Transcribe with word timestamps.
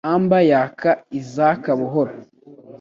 Amber 0.13 0.43
yaka 0.51 0.91
izaka 1.19 1.69
buhoro 1.79 2.13